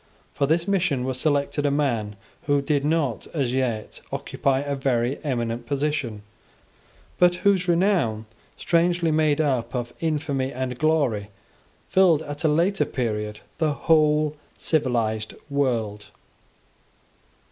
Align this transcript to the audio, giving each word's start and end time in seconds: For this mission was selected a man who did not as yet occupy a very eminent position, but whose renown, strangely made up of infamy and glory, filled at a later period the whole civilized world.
For 0.33 0.47
this 0.47 0.67
mission 0.67 1.03
was 1.03 1.19
selected 1.19 1.63
a 1.63 1.69
man 1.69 2.15
who 2.47 2.59
did 2.59 2.83
not 2.83 3.27
as 3.35 3.53
yet 3.53 4.01
occupy 4.11 4.61
a 4.61 4.75
very 4.75 5.23
eminent 5.23 5.67
position, 5.67 6.23
but 7.19 7.35
whose 7.45 7.67
renown, 7.67 8.25
strangely 8.57 9.11
made 9.11 9.39
up 9.39 9.75
of 9.75 9.93
infamy 9.99 10.51
and 10.51 10.79
glory, 10.79 11.29
filled 11.87 12.23
at 12.23 12.43
a 12.43 12.47
later 12.47 12.85
period 12.85 13.41
the 13.59 13.73
whole 13.73 14.35
civilized 14.57 15.35
world. 15.51 16.07